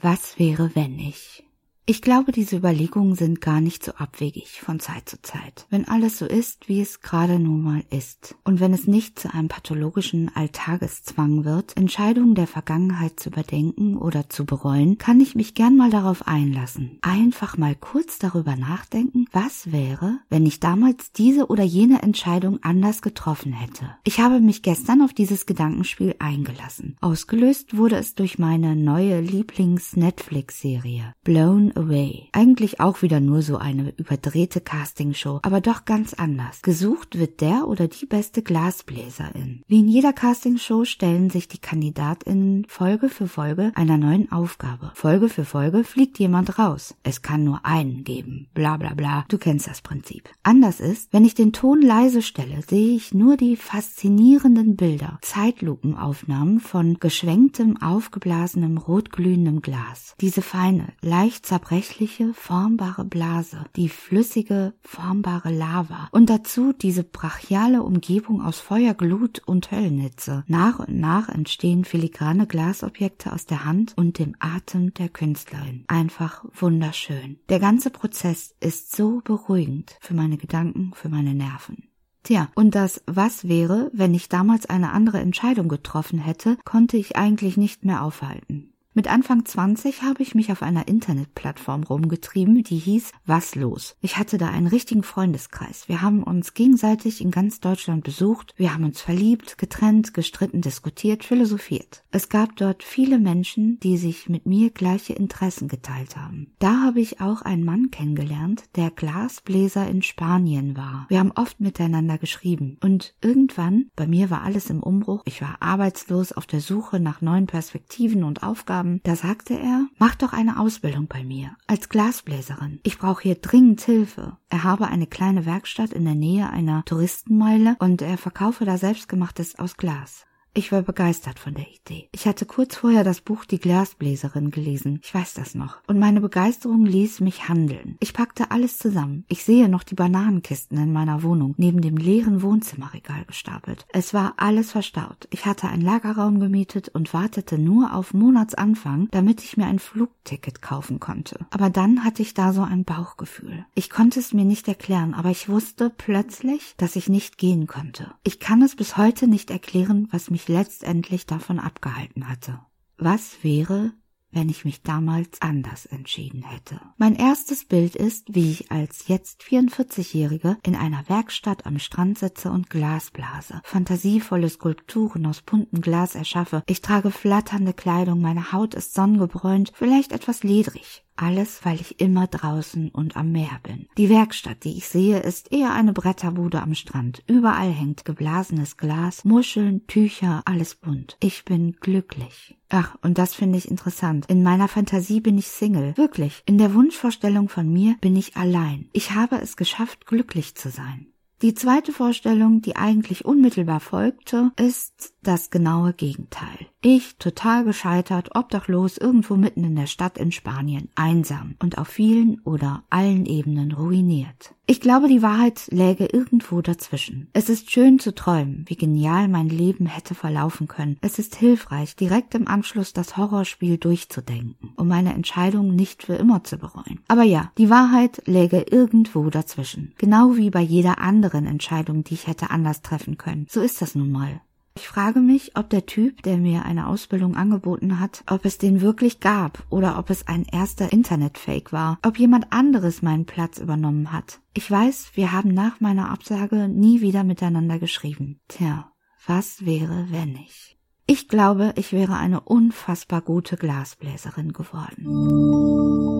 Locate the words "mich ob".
235.18-235.70